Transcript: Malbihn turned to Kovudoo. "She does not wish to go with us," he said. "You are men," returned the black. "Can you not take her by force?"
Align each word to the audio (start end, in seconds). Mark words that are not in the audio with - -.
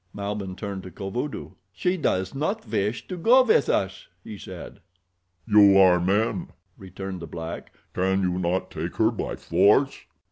Malbihn 0.15 0.55
turned 0.57 0.81
to 0.81 0.89
Kovudoo. 0.89 1.51
"She 1.71 1.95
does 1.95 2.33
not 2.33 2.67
wish 2.67 3.07
to 3.07 3.15
go 3.15 3.43
with 3.43 3.69
us," 3.69 4.07
he 4.23 4.35
said. 4.35 4.79
"You 5.47 5.77
are 5.77 5.99
men," 5.99 6.47
returned 6.75 7.19
the 7.21 7.27
black. 7.27 7.71
"Can 7.93 8.23
you 8.23 8.39
not 8.39 8.71
take 8.71 8.95
her 8.95 9.11
by 9.11 9.35
force?" 9.35 10.05